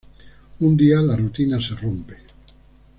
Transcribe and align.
Un 0.61 0.75
día 0.77 0.99
la 0.99 1.15
rutina 1.15 1.61
se 1.61 1.75
rompe. 1.75 2.15